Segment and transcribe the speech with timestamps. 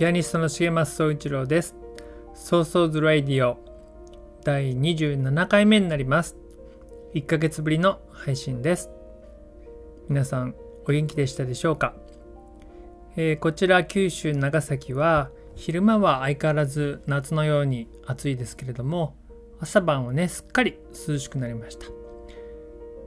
[0.00, 1.76] ピアニストの重松総一郎です。
[2.32, 3.58] ソーソーズラディオ
[4.42, 6.38] 第27回目になります。
[7.12, 8.88] 1ヶ月ぶりの配信です。
[10.08, 10.54] 皆さん
[10.88, 11.92] お元気でしたでしょうか、
[13.16, 19.18] えー、こちら九州長崎は昼間は相変わらず夏のように暑いですけれども
[19.60, 21.84] 朝晩はねすっかり涼しくなりました。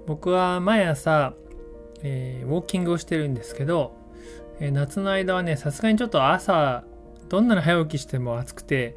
[0.06, 1.34] 僕は毎朝、
[2.04, 4.04] えー、ウォーキングをしてるんですけど
[4.60, 6.84] え夏の間はね、さすがにちょっと朝、
[7.34, 8.96] どんなに早起きしても暑くて、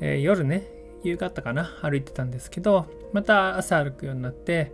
[0.00, 0.68] えー、夜ね、
[1.02, 4.72] 夕方かな、歩いてたんですけど、また朝歩くようになって、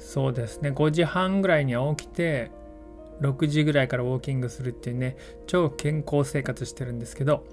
[0.00, 2.50] そうですね、5時半ぐらいには起きて、
[3.20, 5.16] 6時ぐらいからウォーキングするっていうね、
[5.46, 7.44] 超健康生活してるんですけど、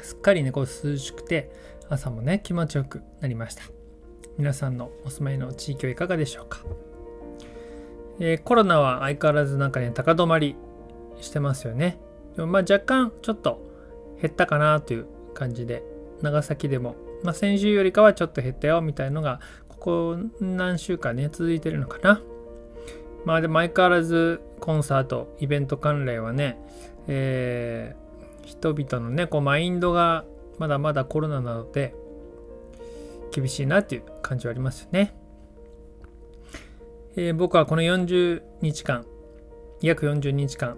[0.00, 1.50] すっかりね、こう涼しくて、
[1.90, 3.64] 朝もね、気持ちよくなりました。
[4.38, 6.60] 皆さんのお住まいの地域はいかがでしょうか？
[8.20, 10.56] えー、コロナは相変わらずなんかね、高止まり
[11.20, 11.98] してますよね。
[12.36, 13.70] でもまあ若干ちょっと
[14.22, 15.82] 減ったかなという感じで、
[16.22, 22.22] 長崎でも、まあ、先週よりかはちょっと減ったよみたいのが、ここ何週間ね、続いてるのかな。
[23.24, 26.58] まあでも相変わらずコンサート、イベント関連はね、
[27.08, 30.24] えー、人々のね、こうマインドが
[30.58, 31.94] まだまだコロナなので
[33.32, 35.14] 厳しいなっていう感じはありますよね。
[37.16, 39.04] えー、僕はこの40日間、
[39.80, 40.76] 約40日間、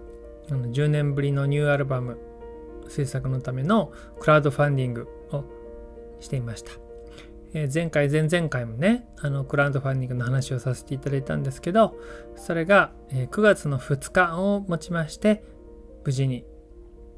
[0.49, 2.17] 10年ぶりのニューアルバム
[2.89, 5.43] 制作のためのクラウドファンディングを
[6.19, 6.71] していました。
[7.55, 11.95] え前回前々回もねあのクラウドファンディングの話をさせていただいたんですけど
[12.35, 15.41] それが、え9月の2日をもちまして
[16.03, 16.45] 無事に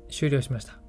[0.10, 0.80] 終了しました、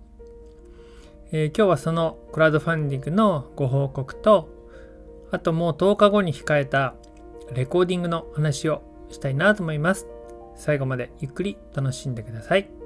[1.32, 4.50] えー、今日はそのクラウドファンディングのご報告と
[5.30, 6.94] あともう10日後に控えた
[7.54, 10.06] レコーディングの話をしたいなと思います
[10.56, 12.77] 最後までゆっくり楽しんでください。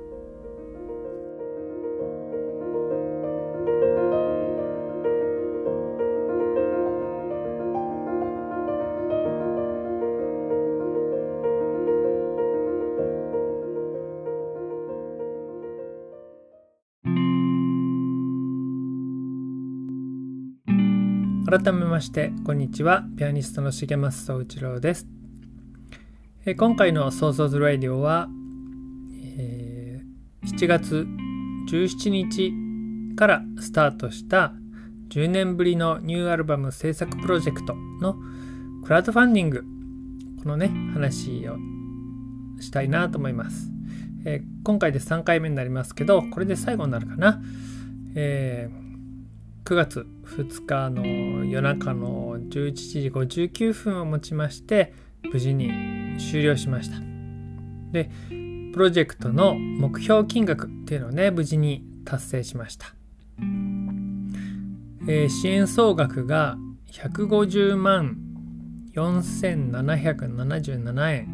[21.53, 23.05] 改めましてこんにちは。
[23.19, 25.07] ピアニストの重松総一郎です。
[26.47, 28.27] え今回のソーソーズラディオは、
[29.37, 31.07] えー、7月
[31.71, 32.55] 17日
[33.17, 34.55] からスタートした
[35.11, 38.17] 10年ぶりのニューアルバム制作プロジェクトの
[38.83, 39.63] クラウドファンディング
[40.43, 41.59] このね話を
[42.63, 43.71] したいなと思います、
[44.25, 47.43] えー、今回で3回目になりますけどこれで最後になるかな、
[48.15, 48.82] えー、
[49.65, 54.93] 9月2日の夜中の11時59分をもちまして
[55.33, 55.71] 無事に
[56.19, 56.97] 終了しました。
[57.93, 58.11] で
[58.73, 62.87] プロジェクトの目標金額っていうのをね無事に達成しました、
[65.07, 66.57] えー、支援総額が
[66.91, 68.17] 150万
[68.95, 71.29] 4777円。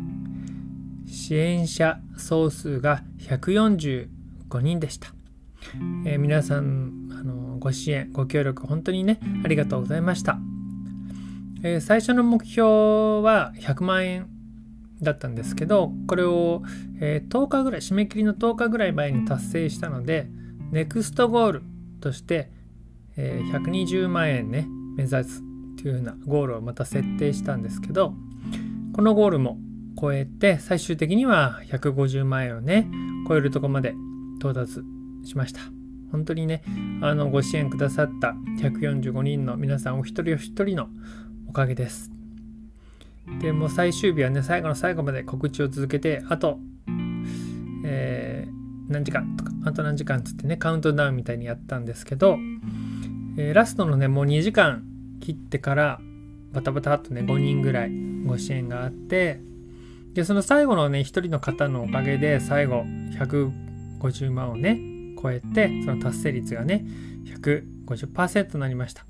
[1.06, 4.08] 支援者総数が145
[4.60, 5.14] 人でした、
[6.04, 10.38] えー、皆さんあのご支援ご協力本当にねありがとうございました。
[11.62, 12.62] えー、最初の目標
[13.22, 14.28] は100万円
[15.02, 16.62] だったんですけどこれを、
[17.00, 20.28] えー、10日ぐらい締め切りの10日ぐらい前に達成したので
[20.70, 21.62] ネクストゴール
[22.00, 22.50] として、
[23.16, 24.66] えー、120万円ね
[24.96, 25.42] 目指す
[25.80, 28.14] というようなゴールをまた設定したんですけど
[28.94, 29.58] このゴールも
[30.00, 32.88] 超えて最終的には150万円をね
[33.28, 33.94] 超えるとこまで
[34.38, 34.80] 到達
[35.24, 35.77] しました。
[36.12, 36.62] 本当にね
[37.02, 40.88] あのご支援くださった145人の皆さんお一人お一人の
[41.48, 42.10] おかげです。
[43.40, 46.58] でも最終日はね最後の最後まで告知を続けてあと、
[47.84, 48.48] え
[48.88, 52.38] 何時間とかあと何時間つってねカウントダウンみたいにやったんですけど、
[53.36, 54.84] えー、ラストのねもう2時間
[55.20, 56.00] 切ってから
[56.52, 57.90] バタバタっとね5人ぐらい
[58.24, 59.40] ご支援があって
[60.14, 62.84] でその最後のね1人の方のおかげで最後
[63.18, 64.80] 150万をね
[65.20, 66.84] 超えてその達成率がね
[67.42, 69.04] 150%になりました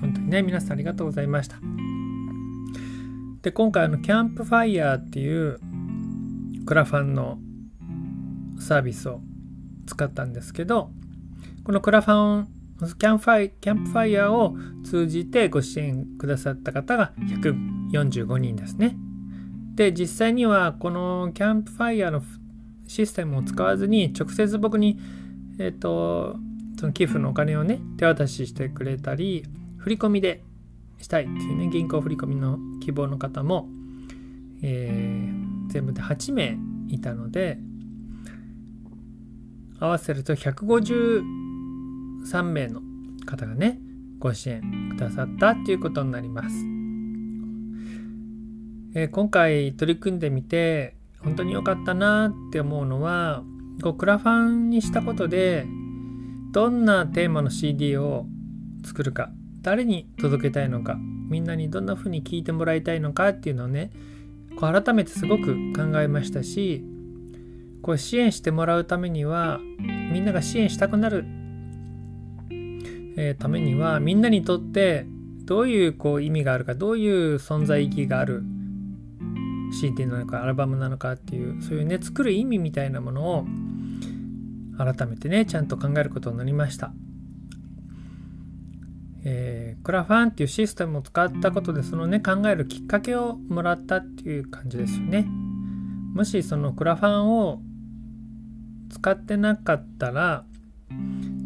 [0.00, 1.56] 本当にね皆さんありがとうございました
[3.42, 5.60] で今回あのキャンプファイヤーっていう
[6.66, 7.38] クラファンの
[8.58, 9.20] サービスを
[9.86, 10.90] 使ったんですけど
[11.64, 12.48] このクラファン
[12.78, 18.96] キャンファイキャンプファイヤーを通じてご支援くださった方が145人ですね。
[19.74, 22.22] で実際にはこのキャンプファイヤーの
[22.86, 24.98] システムを使わずに直接僕に、
[25.58, 26.36] えっ、ー、と
[26.78, 29.44] その寄付のお金をね手渡ししてくれたり
[29.78, 30.42] 振り込みで
[30.98, 33.68] したいっていうね銀行振り込みの希望の方も、
[34.62, 36.58] えー、全部で8名
[36.88, 37.58] いたので
[39.78, 42.80] 合わせると153名の
[43.26, 43.78] 方がね
[44.18, 46.56] ご支援くださったっていうことになります。
[48.94, 53.42] えー、今回取り組んでみて本当に良かったなって思うのは
[53.82, 55.66] こうクラファンにしたことで
[56.52, 58.26] どんなテーマの CD を
[58.84, 59.30] 作るか
[59.62, 60.96] 誰に届けたいのか
[61.28, 63.90] みんなにどんな風に聞いてもらいたいのかっていうのをね
[64.58, 66.84] こう改めてすごく考えましたし
[67.82, 69.60] こう支援してもらうためには
[70.12, 71.24] みんなが支援したくなる、
[73.16, 75.06] えー、ためにはみんなにとって
[75.44, 78.42] どういうこう意味があるかどういう存在意義がある
[79.72, 83.46] CD なのかアルバムなのかっていうそういうね作る意味みたいなものを
[84.78, 86.92] 改めてねちゃんと考えることになりました。
[89.28, 95.26] えー、クラファンっていうシステムを使ったことでそのね考えるきっかけをもらったっていう感じですよね。
[96.14, 97.60] もしそのクラファンを
[98.90, 100.44] 使ってなかったら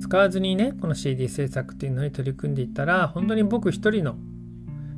[0.01, 4.17] 使わずにねこの CD 制作っていうのに取り組んでいったら本当に僕一人の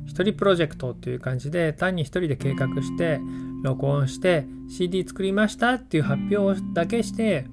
[0.05, 3.19] 一人プロジェクトっていう感じで単に一人で計画して
[3.63, 7.45] 録音して CD 作りましたっていう発表だけして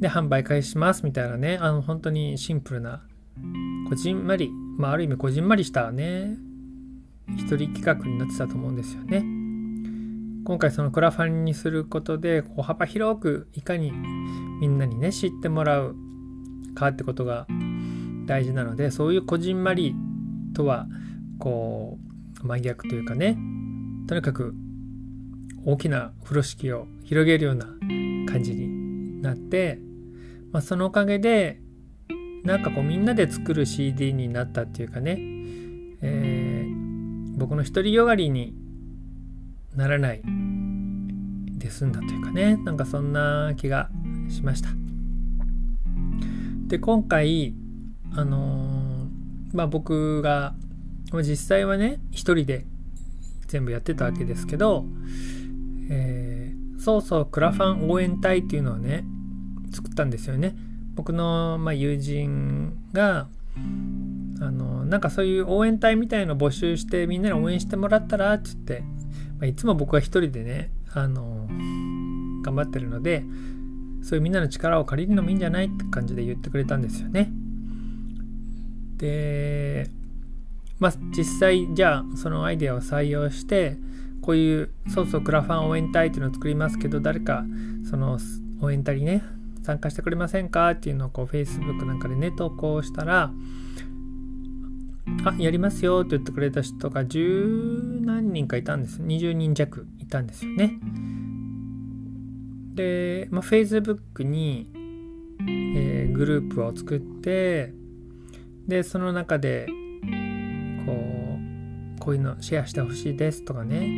[0.00, 3.02] で販売開始しますみたいなねあの本当にシンプルな
[3.88, 6.36] こじんまりまあある意味こじんまりしたね
[7.28, 9.24] 一人企画になってたと思うんですよね。
[10.44, 13.92] 今回そのクラファンにすることでこう幅広くいかに
[14.60, 15.96] みんなにね知ってもらう
[16.74, 17.46] かってことが
[18.26, 19.94] 大事なのでそういうこじんまり
[20.54, 20.86] とは
[21.38, 21.98] こ
[22.42, 23.36] う真逆というかね
[24.06, 24.54] とにかく
[25.64, 27.66] 大きな風呂敷を広げるような
[28.30, 29.78] 感じになって、
[30.52, 31.60] まあ、そのおかげで
[32.44, 35.16] なんかこうみんなで作る CD になったっていうかね、
[36.02, 38.54] えー、僕の独りよがりに
[39.74, 40.22] ならない
[41.58, 43.88] で済んだというかねなんかそんな気が
[44.28, 44.68] しました。
[46.66, 47.54] で今回
[48.14, 50.54] あのー、まあ僕が
[51.22, 52.64] 実際はね一人で
[53.46, 54.84] 全部やってたわけですけど、
[55.90, 59.04] えー、そうそうクラファン応援隊っていうのをね
[59.72, 60.56] 作ったんですよね
[60.94, 68.94] 僕の、まあ、友人があのなんかそういう応援隊みたいの募集してみんなに応援してもらったらって言って
[69.38, 71.46] まあ、いつも僕は一人でね、あの
[72.42, 73.24] 頑張ってるので、
[74.02, 77.30] そういうみんなの力を借りるのもいいんじゃないって感じで言ってくれたんですよね。
[78.96, 79.90] で、
[80.78, 83.76] まあ実際じゃあそのアイデアを採用して、
[84.22, 87.44] こういうそうそうクラファン応援隊っていうのを作りますけど、誰か
[87.88, 88.18] その
[88.60, 89.22] 応援隊にね、
[89.62, 90.70] 参加してくれませんか？
[90.70, 93.32] っていうのをこう Facebook なんかでね、投稿したら、
[95.24, 99.02] あ、やりますよって言ってくれた人が十何人かいたんです。
[99.02, 100.78] 20人弱いたんですよね。
[102.74, 104.70] で、まあ、Facebook に、
[105.40, 107.72] えー、グループを作って、
[108.66, 109.68] で、その中で、
[110.86, 113.88] こう、こういうのシェアしてほしいですとかね、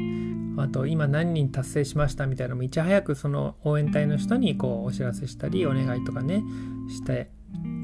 [0.59, 6.43] あと今何人達成しましたみたいなのもいち早くその応援隊の人にこうお知らせしたりお願いとかね
[6.89, 7.31] して。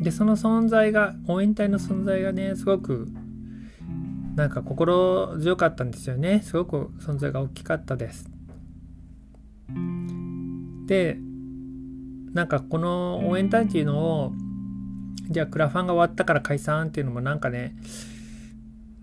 [0.02, 3.08] でその存在が応援隊の存在がねすごく
[4.34, 6.40] なんか心強かったんですよね。
[6.42, 8.30] すごく存在が大きかったです。
[10.86, 11.18] で
[12.32, 14.32] なんかこの応援隊っていうのを
[15.30, 17.76] じゃあクラファンが終わったから解散っていうのもなんかね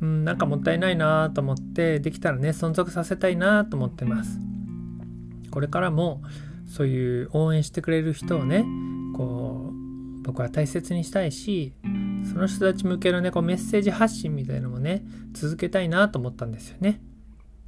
[0.01, 4.39] うんなんかもったいないなと思ってできたらね存続させたいなと思ってます
[5.51, 6.22] これからも
[6.68, 8.63] そういう応援してくれる人をね
[9.15, 11.74] こう僕は大切にしたいし
[12.32, 15.03] その人たち向けのねこうメッセージ発信みたいなのもね
[15.34, 17.01] 続けたいなと思ったんですよね。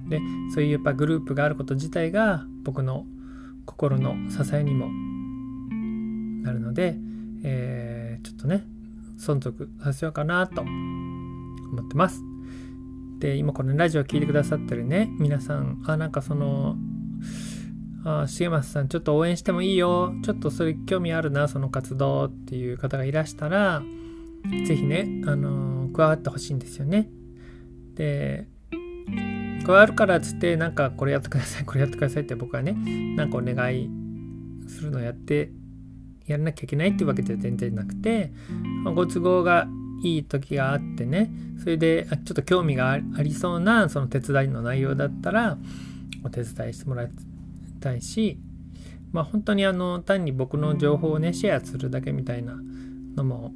[0.09, 0.19] で
[0.53, 3.05] そういうやっぱグループがあること自体が僕の
[3.65, 4.87] 心の支えにも
[6.43, 6.95] なるので、
[7.43, 8.65] えー、ちょっとね
[9.19, 10.63] 存続させようかなと
[11.71, 12.21] 思ってます。
[13.19, 16.75] で今このラジオ聴いてくださってるね皆さんあなんかその
[18.03, 23.83] あ重松さんちょっと応援してもいいよちょっとそれ興味あるなその活動っていう方がいらしたら
[24.65, 27.09] 是非ね、あのー、加わってほしいんですよね。
[27.93, 28.47] で
[29.63, 32.73] 加わるからっつってなんかこれやってくださいこれやってくださいって僕はね
[33.15, 33.87] なんかお願い
[34.67, 35.51] するのやって
[36.25, 38.31] やらなきゃいけないっていうわけでは全然なくて、
[38.95, 39.67] ご都合が
[40.03, 45.57] いい時があってねそれでちょっと興味がありそうなその手伝いの内容だったら
[46.23, 47.11] お手伝いしてもらい
[47.79, 48.39] たいし
[49.11, 52.57] まあ本当にあの単に僕の情報をねシェアするだけみたいな
[53.15, 53.51] のも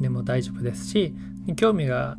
[0.00, 1.14] でも大丈夫ですし
[1.56, 2.16] 興味が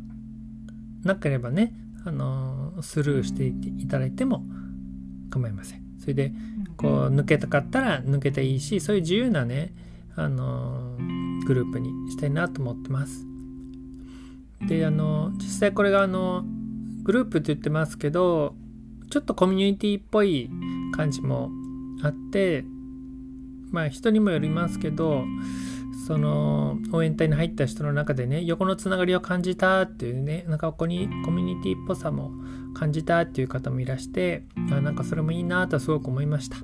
[1.04, 4.42] なければねあのスルーしていただいても
[5.30, 5.82] 構いません。
[6.00, 6.32] それで
[6.76, 9.74] こう抜けたかったら抜けていいしそういう自由なね
[10.16, 10.87] あの
[11.48, 13.26] グループにしたいなと思ってます。
[14.68, 16.44] であの実際これがあの
[17.04, 18.54] グループって言ってますけど
[19.10, 20.50] ちょっとコミュニティっぽい
[20.94, 21.50] 感じも
[22.02, 22.64] あって
[23.70, 25.24] まあ人にもよりますけど
[26.06, 32.32] その応援隊に入った人の中でね横のつながりを感じたっていうねなんかここにコミュニティっぽさも
[32.74, 36.56] 感じたっていう方もいらしてあなんかそれもいいなとすごく思いました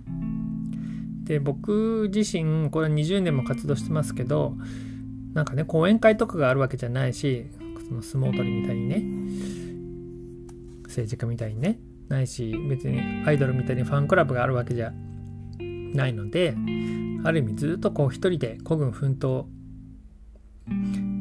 [1.25, 4.55] で僕自身これ20年も活動してますけど
[5.33, 7.47] なんかね講演会とかがあるわけじゃないし
[7.89, 9.03] その相撲取りみたいにね
[10.85, 11.79] 政治家みたいにね
[12.09, 14.93] ないし別にアイドルみたいにファンクラブがあるわけじゃ
[15.61, 16.55] ないので
[17.25, 19.47] ある意味ずっとこう一人で孤軍奮闘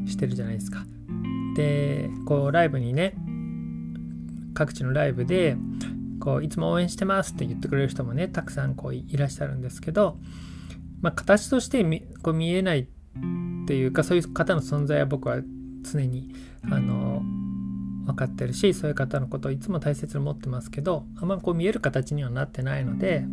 [0.08, 0.86] してるじゃないですか。
[1.56, 3.16] でこうライブにね
[4.54, 5.56] 各地のライブで
[6.20, 10.18] こういつも応援してますって言ってくれる人もねたくさんこういらっしゃるんですけど、
[11.02, 12.86] まあ、形としてみこう見えないっ
[13.68, 15.38] ていうかそういう方の存在は僕は
[15.84, 16.34] 常に
[16.70, 17.22] あの
[18.06, 23.24] 分かってるしそういう方のことをいつも大切に思ってますけどあんまこう見える形にはなってないので、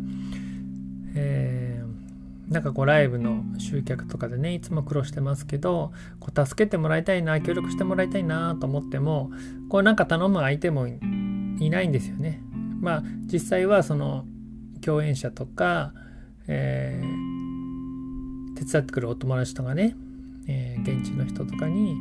[1.15, 9.31] えー、なんかこうライブの集客とかでねいつも苦労してますけどこう助けてもらいたいな協力してもらいたいなと思っても
[9.69, 12.41] こうなんか頼む相手もいないんですよね。
[12.81, 14.25] まあ実際はその
[14.81, 15.93] 共演者とか、
[16.47, 19.95] えー、手伝ってくるお友達とかね、
[20.47, 21.95] えー、現地の人とかに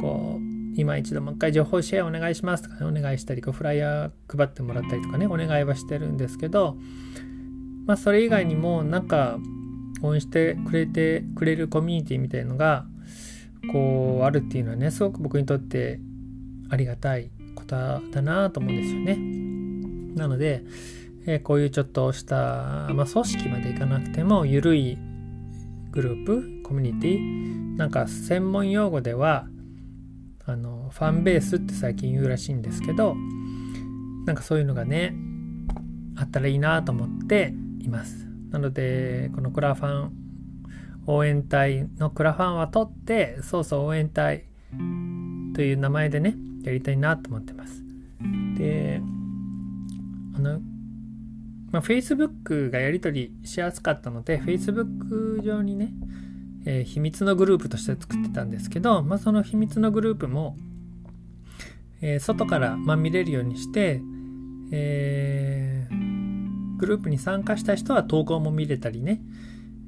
[0.00, 6.76] こう今一度もう一回情報シェアお願いしますとかね、お願いしたり、こうフライヤー配ってもらったりとかね、お願いはしてるんですけど、
[7.86, 9.38] まあそれ以外にもなんか
[10.02, 12.86] 応援してくれてくれるコミュニティみたいのが
[13.70, 16.00] こうあるっていうのはね、すごく僕にとって
[16.70, 19.51] ありがたいことだなと思うんですよね。
[20.14, 20.64] なので、
[21.26, 22.36] えー、こういうちょっとした、
[22.94, 24.98] まあ、組織までいかなくても緩い
[25.90, 29.46] グループコミュニティなんか専門用語では
[30.44, 33.14] あのファンベースって最近言うらしいんですけど
[34.26, 35.14] なんかそういうのがね
[36.16, 38.26] あったらいいなと思っています。
[38.50, 40.12] なのでこのクラファン
[41.06, 44.44] 応援隊のクラファンは取ってそうそう応援隊
[45.54, 47.82] という名前でねやりたいなと思ってます。
[48.56, 49.00] で
[50.42, 50.60] の
[51.70, 55.94] まあ、Facebook がやり取りしやすかったので Facebook 上にね
[56.64, 60.56] えー、秘密のグループとして作ってたんですけど、まあ、その秘密のグループも、
[62.00, 64.00] えー、外から、まあ、見れるようにして、
[64.70, 69.20] えー、グループに参加した人は投稿も見れたりね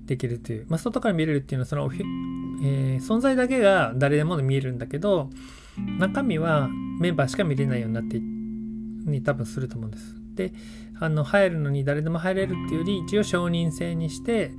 [0.06, 5.30] できるという、まあ、外から見れるっていうのはその、えー、存在だけが誰でも見えるんだけど
[5.99, 6.68] 中身は
[7.00, 10.23] メンバーしか見れないようになってに多分すると思うんです。
[10.34, 10.52] で
[11.00, 14.52] あの入るのに誰でも入れるっていうより一応承認制にして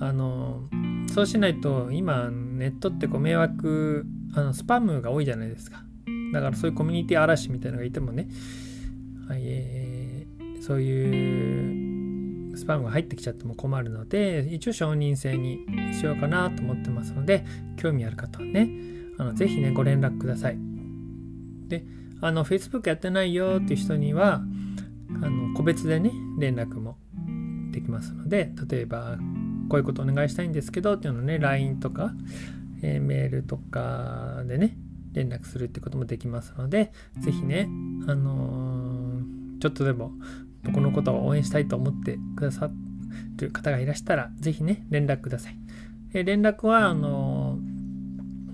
[0.00, 0.68] あの
[1.12, 5.82] そうしないと今ネットってこう迷惑あのスパムが多いじゃないですか。
[6.32, 8.28] だからそういうコミュニティ嵐みたいのがいてもね、
[9.28, 15.64] はいえー、そういうスパムが入ってきちゃっても困るので一応承認制に
[15.98, 17.44] しようかなと思ってますので
[17.76, 18.68] 興味ある方はね
[19.16, 20.58] あのぜひねご連絡ください。
[21.68, 21.84] で
[22.20, 24.42] あの Facebook やってないよっていう人には
[25.22, 26.98] あの個別でね連絡も
[27.70, 29.18] できますので例えば
[29.68, 32.12] こういうことお願いしたいんですけどっていうのをね LINE とか、
[32.82, 34.76] えー、メールとかでね
[35.12, 37.68] 連絡するってこともできますので是非ね
[38.06, 40.12] あのー、ちょっとでも
[40.64, 42.72] 僕のことを応援したいと思ってくださっ
[43.36, 45.56] てる方がいらしたら是非ね連絡ください、
[46.14, 47.47] えー、連絡はあの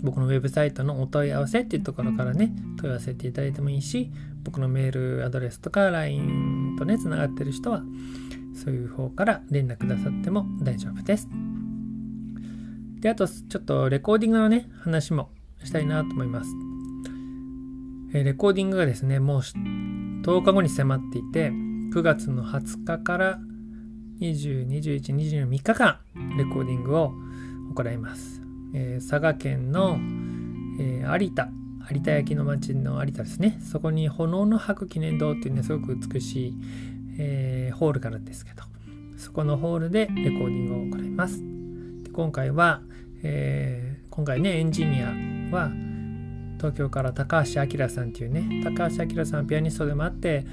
[0.05, 4.13] 僕のウェブサイトのお問い合わせっていうところからね問い合わせていただいてもいいし
[4.45, 7.83] 僕のメールアドレスとか LINE とねつながってる人は
[8.55, 11.29] そういう方から連絡くださっても大丈夫です。
[13.05, 15.29] で、あとちょっとレコーディングのね、話も
[15.63, 16.51] したいなと思います。
[18.15, 23.39] えー、レコーディングがですね、もう10日後に迫っていて、9月の20日から
[24.21, 25.99] 20、21、22の3日間、
[26.39, 27.13] レコーディングを
[27.75, 28.44] 行います。
[28.75, 29.97] えー、佐賀県の、
[30.81, 31.49] えー、有田、
[31.91, 33.59] 有田焼の町の有田ですね。
[33.63, 36.55] そこに炎の白記念堂っていうね、すごく美しい、
[37.19, 38.65] えー、ホールがあるんですけど、
[39.17, 41.41] そこのホールでレコーディングを行います。
[42.03, 42.83] で今回は、
[43.23, 45.07] えー、今回ね、エンジニア
[45.57, 45.71] は、
[46.59, 50.47] 東京から高橋明さんっていうね、高橋明さんピアニストでもあって、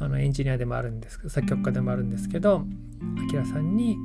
[0.00, 2.64] あのエンジニアでもあるんですけど作曲家でもあるんですけど、
[3.32, 3.96] 明さんに、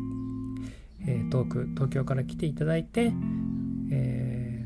[1.08, 3.12] え、遠く東京から来ていただいて、
[3.92, 4.66] え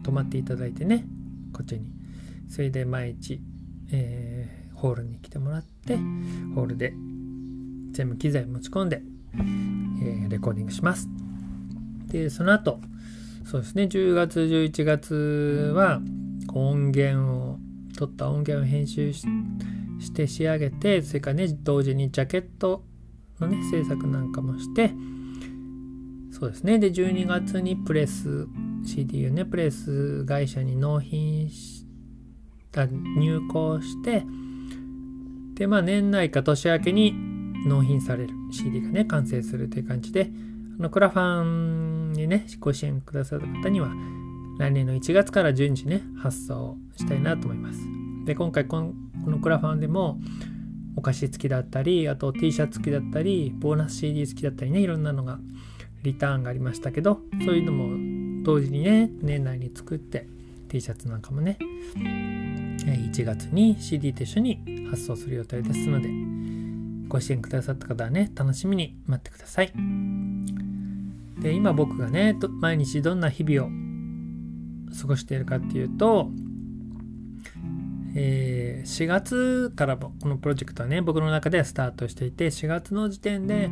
[0.00, 1.04] ー、泊まっていただいてね、
[1.52, 1.86] こっちに。
[2.48, 3.40] それで毎日、
[3.92, 5.96] えー、ホールに来てもらって、
[6.54, 6.94] ホールで
[7.92, 9.02] 全部機材持ち込んで、
[10.02, 11.08] え、レコーディングします。
[12.06, 12.80] で、その後、
[13.44, 16.00] そうですね、10月、11月は
[16.52, 17.58] 音源を、
[17.96, 19.26] 撮った音源を編集し
[20.14, 22.84] て仕上げて、それからね、同時にジャケット
[23.40, 24.92] のね、制作なんかもして、
[26.40, 28.48] そうですね、で、12月にプレス、
[28.82, 31.84] CD をね、プレス会社に納品し
[32.72, 34.24] た、入稿して、
[35.54, 37.12] で、まあ年内か年明けに
[37.66, 40.30] 納品される CD がね、完成するという感じで、
[40.78, 43.90] あのクラファンにね、ご支援くださる方には、
[44.58, 47.80] 来年の1月から順次ね、発送したいなと思います。
[48.24, 48.94] で、今回この
[49.26, 50.18] このクラファンでも、
[50.96, 55.38] お菓子付きだったり、あと T シャツ付きだったり、ボーナス CD 付きだったりね、いろんなのが、
[56.02, 60.26] リターンがありましたけど、そういうのも同時にね、年内に作って、
[60.68, 61.58] T シャツなんかもね、
[62.84, 66.08] 1月に CD と一緒に発送する予定ですので、
[67.08, 69.72] ご支援くださった方はね、楽しみに待ってください。
[71.40, 73.70] で、今僕がね、毎日どんな日々を
[75.00, 76.30] 過ごしているかっていうと、
[78.14, 83.70] えー、4月からこのプロジェクトはね、僕の中ではスタートしていて、4月の時点で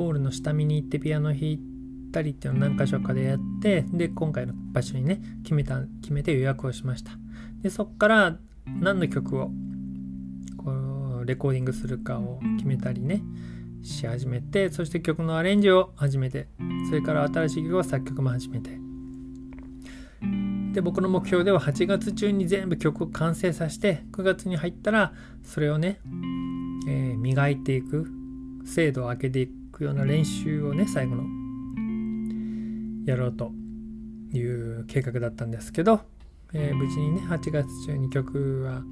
[0.00, 1.60] ホールの下見に行ってピアノ弾い
[2.12, 7.12] たりっていうのを何箇所かでやって、で、今回の場所にね、決めた、決めて予約をしました。
[7.62, 9.50] で、そっから何の曲を
[11.30, 13.22] レコーディングするかを決めたりね
[13.82, 16.48] し始めてそして曲のアレンジを始めて
[16.88, 18.78] それから新しい曲を作曲も始めて
[20.72, 26.00] で僕の目標では8月中に全部曲を完成させて9月に入ったらそれをね、
[26.88, 28.06] えー、磨いていく
[28.64, 31.24] 精度を上げていくような練習をね最後の
[33.06, 33.52] やろうと
[34.32, 36.00] いう計画だったんですけど、
[36.52, 38.82] えー、無事にね8月中に曲は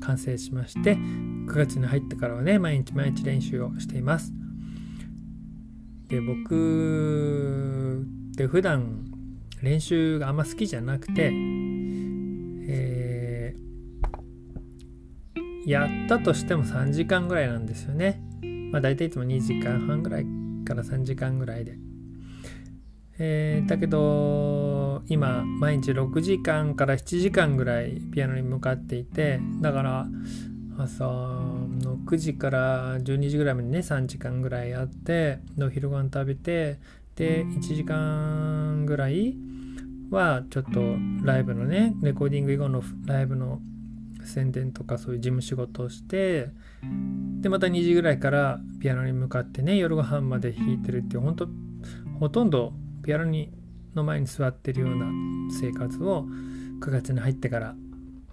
[0.00, 4.32] 完成しまして9月に入ってからはね毎日毎日練習をしています。
[6.08, 9.04] で僕って普段
[9.62, 11.30] 練習があんま好きじゃなくて、
[12.68, 18.22] えー、やったとしても3時間ぐらいなんですよね
[18.70, 20.26] まあ大体いつも2時間半ぐらい
[20.64, 21.78] から3時間ぐらいで。
[23.20, 30.06] えー、だけど今毎日6時間から7時間ぐらいピアノに向かっていてだから
[30.78, 36.78] 朝6時から12時ぐらいまでね3時間ぐらいやってお昼ご飯食べて
[37.16, 39.34] で1時間ぐらい
[40.10, 40.80] はちょっと
[41.24, 43.60] ライブのねレコーディング以後のライブの
[44.28, 46.50] 宣伝とかそういう事務仕事をして
[47.40, 51.48] でまた2時ぐらいからピアノに向かってね夜ご飯まで弾いてるっていう本当
[52.20, 53.50] ほとんどピアノに
[53.94, 55.06] の前に座ってるような
[55.60, 56.26] 生活を
[56.80, 57.74] 9月に入ってから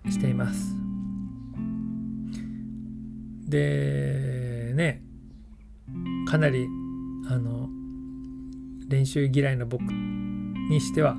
[0.10, 0.76] しています。
[3.48, 5.02] でね
[6.28, 6.68] かなり
[7.30, 7.70] あの
[8.88, 11.16] 練習嫌いの僕にしては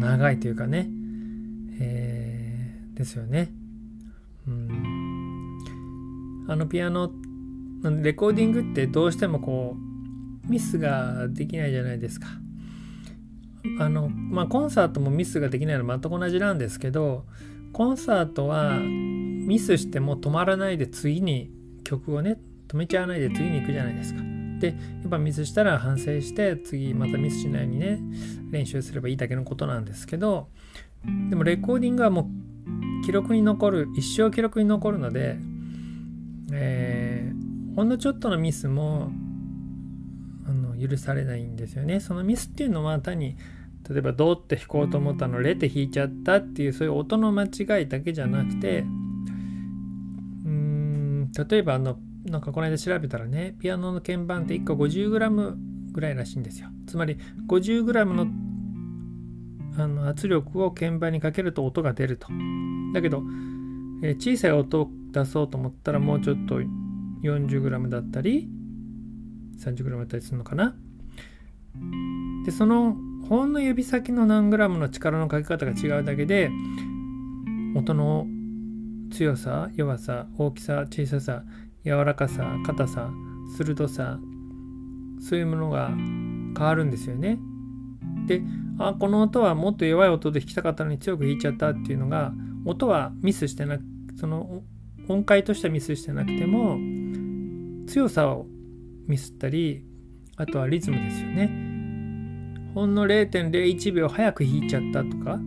[0.00, 0.88] 長いというかね、
[1.80, 3.52] えー、ですよね。
[6.46, 7.10] あのピアノ
[8.02, 12.26] レコーディングってどうしてもこうミスができないじゃないですか。
[13.80, 17.24] あの、まあ、コンサートもミスができないのは全く同じなんですけど
[17.72, 21.50] コンサートはミスしても止まらないで次に
[21.82, 24.22] 曲をね止めちゃわないで次に行くじゃないですか。
[24.60, 24.74] でや
[25.06, 28.00] っぱミスしたら反省して次またミスしないようにね
[28.50, 30.48] 練習すればいいだけのことなんですけど
[31.28, 32.53] でもレコーディングはもう
[33.04, 35.36] 記録に残る一生記録に残るので、
[36.52, 39.10] えー、ほんのちょっとのミスも
[40.46, 42.00] あの許されないんですよね。
[42.00, 43.36] そのミスっていうのは単に
[43.88, 55.54] 例えばドって弾こうと思ったのレって弾いちゃったっていうそういう音の間違いだけじゃなくてうん例えばあのなんかこの間調べたらねピアノの鍵盤って1個 50g
[55.92, 58.26] ぐらいらしいんですよつまり 50g の
[59.76, 62.28] あの圧力を鍵盤にかけると音が出ると。
[62.92, 63.22] だけど、
[64.02, 66.60] えー、小さい音を出そうと思ったらもうちょっと
[67.22, 68.48] 40g だったり
[69.58, 70.74] 30g だったりするのかな。
[72.44, 72.96] でその
[73.28, 76.50] ほんの指先の何グラムの力のかけ方が違うだけで
[77.74, 78.26] 音の
[79.10, 81.42] 強さ弱さ大きさ小ささ
[81.84, 83.10] 柔らかさ硬さ
[83.56, 84.18] 鋭さ
[85.20, 87.38] そういうものが変わるんですよね。
[88.26, 88.42] で
[88.78, 92.32] あこの音はもっと弱い音で弾きたかったのに強く弾いちゃったっていうのが
[92.64, 93.82] 音はミスしてなく
[94.18, 94.62] その
[95.08, 96.78] 音階としてはミスしてなくても
[97.86, 98.46] 強さを
[99.06, 99.84] ミスったり
[100.36, 101.74] あとはリズムですよね。
[102.74, 105.38] ほんの0.01秒早く弾いちゃったとか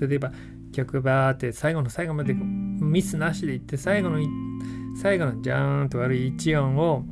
[0.00, 0.32] 例えば
[0.72, 4.18] 曲バーって最後の最後までミスなしでいって最後の
[5.00, 7.04] 最後のジャーンと悪い1音を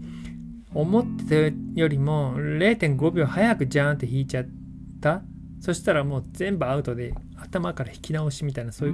[0.75, 4.62] 思ってたよりも0.5秒早くジャーンって弾いちゃって
[5.03, 5.23] た？
[5.61, 8.93] そしたらもう全部アウトで頭から弾き直しみたいなそうい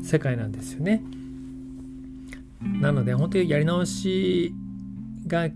[0.00, 1.02] う世界なんですよね。
[2.80, 4.52] なので本当にやり直し
[5.26, 5.48] が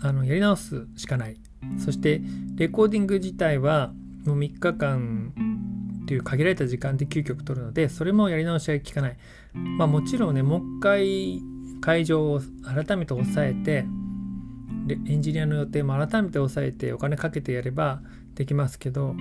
[0.00, 1.36] あのやり直すしかない。
[1.78, 2.22] そして
[2.56, 3.92] レコーディング自体は
[4.24, 5.32] もう3日間
[6.06, 9.16] という限られた時間で9曲取るのでそれもやり直しが効かない。
[9.54, 11.40] まあもちろんねもう一回
[11.80, 13.84] 会場を改めて抑えて
[14.88, 18.00] エンジニアの予定も改めて抑えてお金かけてやれば
[18.34, 19.14] できますけど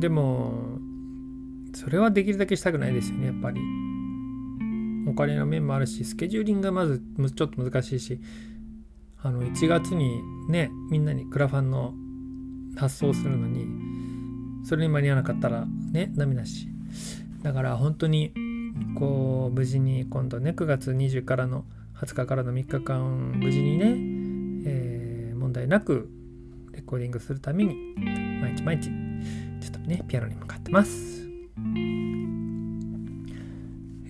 [0.00, 0.78] でも
[1.74, 3.60] それはできるだけしたくないですよねやっぱり。
[5.08, 7.02] お金の面もあるしスケジューリングがまず
[7.34, 8.20] ちょっと難しいし
[9.22, 11.94] あの1月にねみんなにクラファンの
[12.76, 13.66] 発送するのに
[14.64, 16.68] それに間に合わなかったらねダメだし。
[17.42, 18.34] だから本当に
[18.98, 21.64] こう無事に今度ね9月20からの
[22.00, 23.94] 20日からの3日間無事にね、
[25.50, 26.08] 問題なく
[26.72, 27.74] レコーディングするために
[28.40, 28.88] 毎日毎日
[29.60, 31.28] ちょっとねピアノに向かってます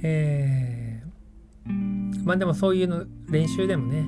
[0.03, 4.05] えー、まあでもそういうの練習でもね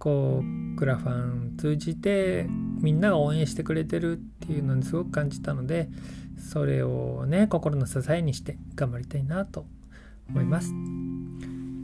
[0.00, 2.46] こうクラファン通じて
[2.80, 5.88] みんなが応援してくれてるっていうのにすごく感じたので
[6.36, 9.66] それをね心の支えにして頑張りたいなと
[10.28, 10.72] 思います。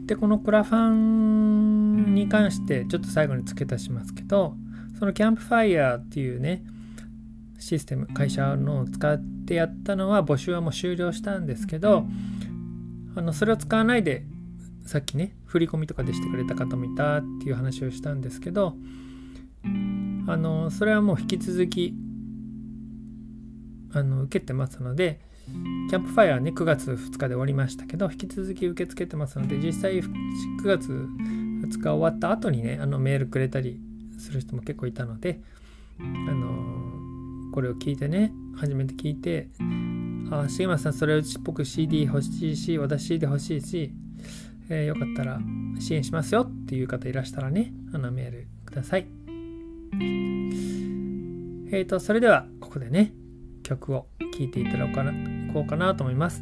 [0.05, 4.55] でこのクラファンに関してちょっと最後に付け足しますけど
[4.99, 6.63] そのキャンプファイヤーっていうね
[7.59, 12.05] システム会社のを使ってやったのは募集はもう終了したんですけど
[13.15, 14.25] あのそれを使わないで
[14.85, 18.75] さっきね振り込みとかでしてくれた方もいたっていう話をしたんですけど
[19.63, 21.93] あのそれはもう引き続き
[23.93, 25.19] あの受けてますので
[25.89, 30.11] キャンプファイヤーね9月2日で終わりましたけど引き続き受け付けてますので実際9
[30.63, 31.07] 月
[31.61, 33.79] 2日終わった後にねあのメールくれたり
[34.19, 35.39] する人も結構いたので
[35.99, 39.49] あのこれを聞いてね初めて聞いて
[40.31, 43.91] あ重松さんそれうちっぽく CD 欲しいし私 CD 欲しいし
[44.73, 45.41] えー、よかったら
[45.79, 49.07] 支援しますよっていう方いらしたらね、あのメールください。
[51.73, 53.13] えーと、それではここでね、
[53.63, 55.11] 曲を聴いていただこうかな
[55.53, 56.41] こうかなと思います。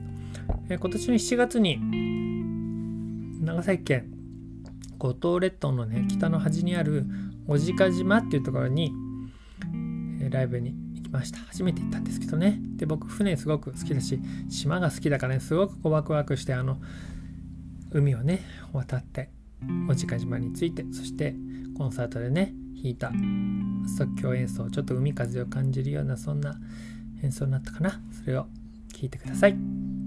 [0.70, 1.80] えー、今年の7月に
[3.44, 4.12] 長崎県
[5.00, 7.06] 五島列島のね、北の端にある
[7.48, 8.94] 小値賀島っていうところに、
[10.22, 11.40] えー、ライブに行きました。
[11.40, 12.60] 初めて行ったんですけどね。
[12.76, 16.80] で、僕船すごく好きだし、島が好きだからね、すごくこうワクワクして、あの、
[17.92, 18.42] 海をね
[18.74, 19.30] 渡って
[19.88, 21.36] 小値賀島に着いてそして
[21.78, 23.12] コンサートでね弾いた
[23.98, 26.56] 即興演奏ちょっと海風を感じるようなそんな
[27.24, 28.46] 演奏になったかなそれを
[28.94, 29.99] 聴いてください。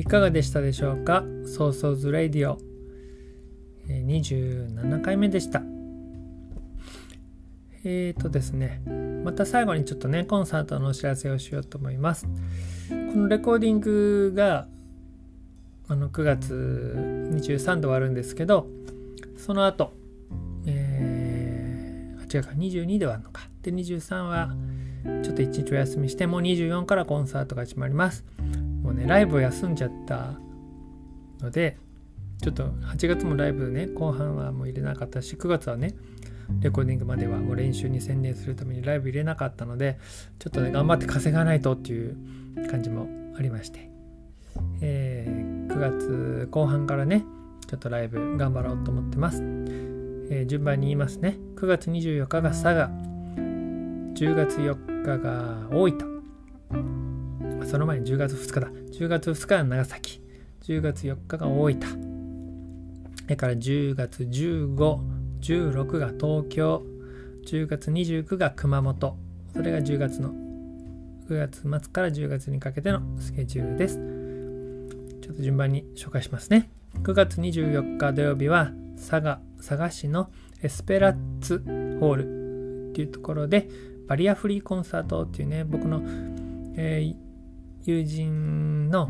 [0.00, 1.24] いかがでしたでしょうか？
[1.44, 2.58] ソーソーズレディオ、
[3.86, 5.62] え、27回目でした。
[7.84, 8.80] えーとですね
[9.24, 12.26] また最後にちょっとねコンサートのお知らせをしようと思います。
[12.88, 14.68] このレコーディングが
[15.88, 18.68] あの9月23で終わるんですけど
[19.36, 19.92] その後、
[20.64, 23.42] えー、違うか22ではあるのか。
[23.60, 24.54] で23は
[25.22, 28.24] ちょっと一日お休みしてもう24からコンサートが始まります。
[28.90, 30.34] もうねライブを休んじゃった
[31.40, 31.78] ので
[32.42, 35.94] ちょっと8月もライブね後半はもう入れなかったし9月はね
[36.60, 40.00] レコーディングまではもう練習に専念するためにライブ入れなかったので
[40.40, 42.16] ちょっとね頑張って稼がないとっていう
[42.68, 43.06] 感じも
[43.38, 43.88] ありまして、
[44.80, 47.24] えー、9月後半からね
[47.68, 51.38] ちょっとライブ頑張ろうと思ってます、えー、順番に言いますね。
[51.54, 56.99] 9月24日が佐賀10月4日が大分。
[57.70, 58.66] その前に10月2日だ。
[58.66, 60.20] 10月2日は長崎。
[60.62, 63.04] 10月4日が大分。
[63.22, 64.98] それから10月15、
[65.40, 66.82] 16が東京。
[67.46, 69.16] 10月29が熊本。
[69.52, 70.30] それが10月の
[71.28, 73.94] 9月末から10月にかけてのスケジュールです。
[75.22, 76.70] ちょっと順番に紹介しますね。
[77.04, 80.28] 9月24日土曜日は佐賀、佐賀市の
[80.60, 81.62] エスペラッツ
[82.00, 83.68] ホールっていうところで
[84.08, 86.02] バリアフリーコンサートっていうね、僕の、
[86.76, 87.29] えー
[87.84, 89.08] 友人の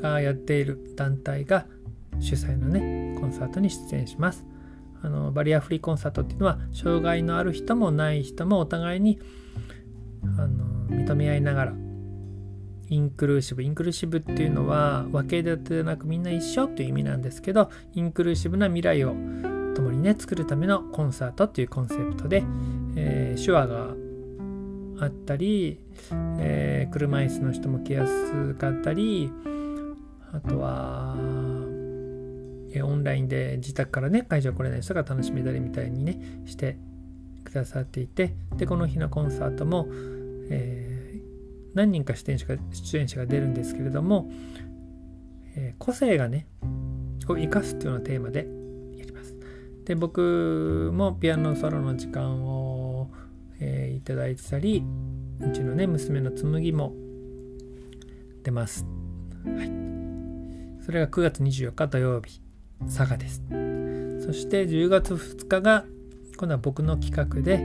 [0.00, 1.66] がやっている団体が
[2.20, 4.44] 主催のねコンサートに出演します。
[5.04, 9.18] あのバリアフリーコンサートっていうのは障害のある人もない人もお互いに
[10.38, 11.74] あの認め合いながら
[12.88, 19.16] インクルーシブインクルーシブっていうのは分け隔てなくみんな一緒っていう意味なんですけどインクルーシブな未来を
[19.74, 22.44] 共にね作るためのコンサートっていうコンセプトで、
[22.94, 23.88] えー、手話が
[25.02, 25.80] あったり、
[26.38, 29.32] えー、車椅子の人も来やすかったり
[30.32, 31.16] あとは、
[32.72, 36.76] えー、オンラインで自宅からね会場来れない人が楽しめたりみたいにねして
[37.44, 39.88] くださっていてでこの日のコンサートも、
[40.50, 41.20] えー、
[41.74, 44.30] 何人か出演者が出演者が出るんですけれども、
[45.56, 46.46] え個性がね
[47.28, 48.46] を生かすっていうようなテーマで
[48.96, 49.34] やります。
[49.84, 52.91] で僕もピアノソロの時間を
[53.64, 54.82] えー、いただいてたり
[55.40, 56.92] うちのね娘の紬も
[58.42, 58.84] 出ます、
[59.44, 62.40] はい、それが9月24日土曜日
[62.86, 63.42] 佐賀です。
[64.24, 65.84] そして10月2日が
[66.36, 67.58] 今度は僕の企画で、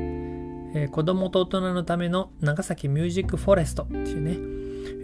[0.80, 4.38] えー、子供と大人のための長崎ミュージックフォレストっていうね、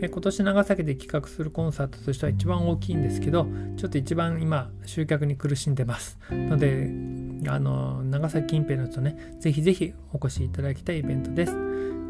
[0.02, 6.18] え、今年長崎で企画するコンサートとしては一番大きいんですけどちょっと一番今集客に苦しんでます。
[6.32, 6.92] ので
[7.48, 11.54] あの長崎近辺の人ねぜひぜひお越しいただきたいイベントです。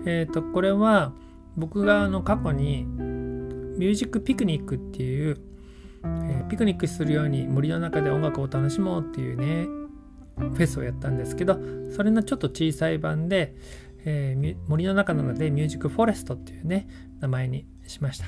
[0.06, 1.14] えっ、ー、とこれは
[1.56, 5.38] 僕があの過去にミュージックピクニックっていう、
[6.04, 9.68] えー、ピクニックするように森の中で音楽を楽しもうっていうね
[10.38, 11.60] フェスをやったんですけど
[11.96, 13.56] それのちょっと小さい版で、
[14.06, 16.88] えー、森の中なのでミュージックフォレストっていうね
[17.20, 18.26] 名前にしました。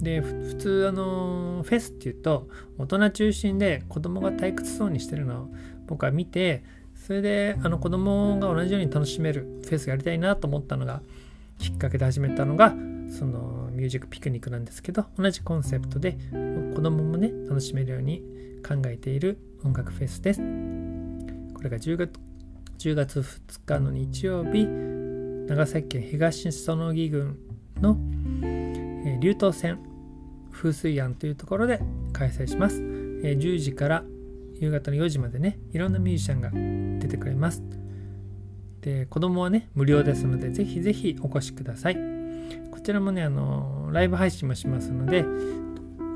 [0.00, 5.48] で普通あのフェスっていうと大人中心で子供が退屈そうにしてるの
[5.92, 11.02] 僕は見てそれであの子供が同じように楽しめるフェスやりたいなと思ったのが
[11.58, 12.70] きっかけで始めたのが
[13.10, 16.16] そのミュージックピクニックなんですけど同じコンセプトで
[16.74, 18.22] 子供もね楽しめるように
[18.66, 22.18] 考えている音楽フェスですこれが10月
[22.78, 24.66] ,10 月2日の日曜日
[25.46, 27.38] 長崎県東園木郡
[27.82, 27.98] の、
[28.42, 29.78] えー、流東線
[30.50, 31.80] 風水庵というところで
[32.14, 32.80] 開催します。
[32.80, 34.04] えー、10時から
[34.62, 36.50] 夕方の4時までね、いろんなミュージシャンが
[37.00, 37.64] 出てくれます。
[38.80, 41.96] で、子供はね、無料ですので、ぜひぜひお越しください。
[42.70, 45.24] こちらもね、あのライブ配信もしますので、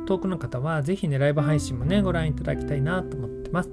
[0.06, 3.70] 遠くの方はぜひね、ライブ配信もね、ご覧いただきたいなと思ってます。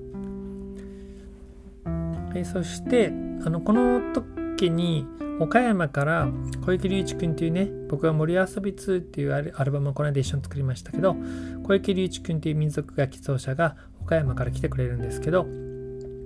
[2.36, 3.10] えそして、
[3.46, 5.06] あの、この時に、
[5.40, 6.30] 岡山から
[6.66, 11.16] 小池隆一君っていうね僕は森遊び2っていうアルバムをこの間一緒に作りましたけど
[11.64, 15.44] 小池隆一君っていう民族楽器奏者が岡山から来てくれるんですけど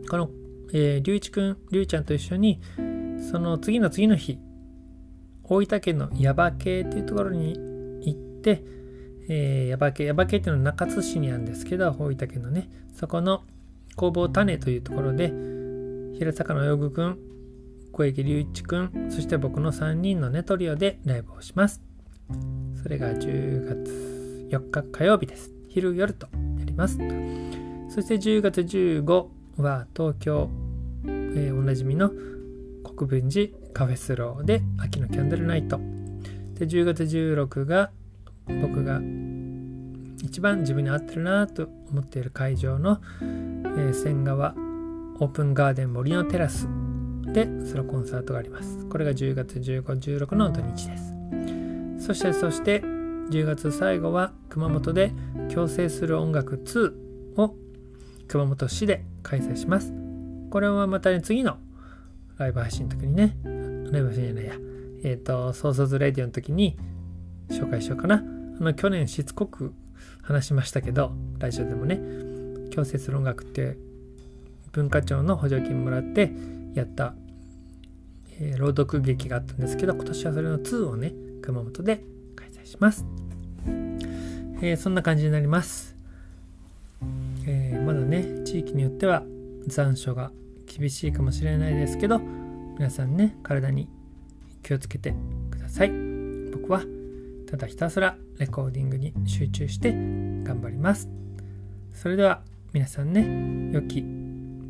[0.09, 0.30] この
[0.73, 2.59] えー、りゅういちくん、りゅうちゃんと一緒に、
[3.32, 4.39] その次の次の日、
[5.43, 7.53] 大分県の耶馬渓っていうところに
[8.01, 8.63] 行って、
[9.30, 13.43] え、耶馬渓、耶馬渓っていうのは中津市にあるんですけど、大分県のね、そこの
[13.95, 15.32] 工房種というところで、
[16.17, 17.17] 平坂の泳ぐくん、
[17.93, 21.82] 小池隆一くん、そして僕の3人のネトリオでライブをします。
[22.82, 25.51] それが10月4日火曜日です。
[25.69, 26.28] 昼夜と
[26.59, 26.97] やります。
[27.97, 29.25] そして10月15
[29.57, 30.51] は東京、
[31.03, 32.11] えー、おなじみの
[32.95, 35.79] 国分寺カフェスローで秋のキャンドルナイト。
[36.59, 37.89] で、10月16が
[38.61, 39.01] 僕が
[40.23, 44.53] 一番自分に合ってるなと思っている会場の、えー、仙川
[45.19, 46.67] オープンガーデン森のテラス
[47.33, 48.85] でソロコンサートがあります。
[48.89, 50.97] これが10月15、16の土日で
[51.97, 52.05] す。
[52.05, 55.13] そしてそして10月最後は熊本で
[55.51, 57.55] 共生する音楽2を
[58.28, 59.93] 熊本市で開催します。
[60.49, 61.57] これはまたね、次の
[62.38, 63.38] ライブ配信の時にね、
[63.91, 64.53] ライブ配信じゃないや、
[65.03, 66.78] えっ、ー、と、ソーソーズレディオの時に
[67.49, 68.15] 紹介しようかな。
[68.15, 69.73] あの、去年しつこく
[70.21, 71.99] 話しましたけど、ラジオでもね、
[72.71, 73.78] 共生する音楽って
[74.71, 76.32] 文化庁の補助金もらって
[76.73, 77.15] やった、
[78.39, 82.03] えー、朗読劇があったんですけど、今年はそれの2をね、熊本で
[82.36, 83.05] 開催します。
[84.61, 85.96] えー、そんな感じになります。
[87.47, 89.23] えー、まだね、地域によっては
[89.67, 90.31] 残暑が
[90.65, 92.19] 厳しいかもしれないですけど、
[92.77, 93.89] 皆さんね、体に
[94.61, 95.15] 気をつけて
[95.49, 95.91] ください。
[96.51, 96.81] 僕は
[97.49, 101.09] ただひたすらレコーディングに集中して頑張ります。
[101.93, 102.41] それでは
[102.73, 104.03] 皆さんね、良き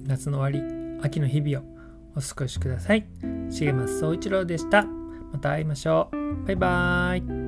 [0.05, 1.77] 夏の終わり、秋の日々を
[2.15, 3.07] お過ごしください。
[3.49, 4.85] 重松総一郎でした。
[5.33, 6.45] また会いましょう。
[6.45, 7.46] バイバーイ。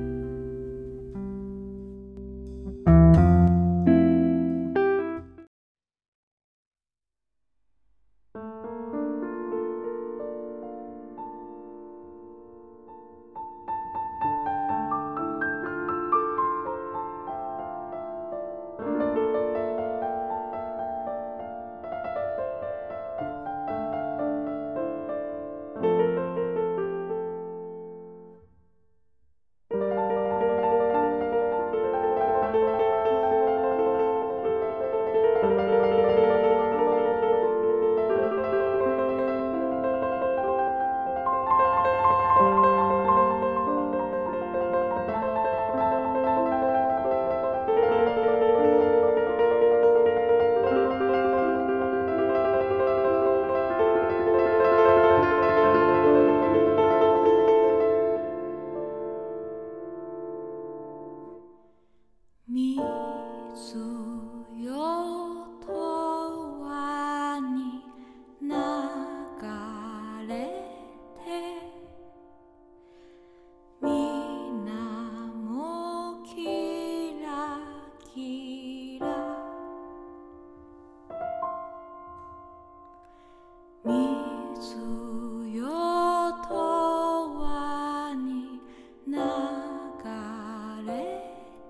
[90.86, 90.92] れ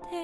[0.09, 0.15] て」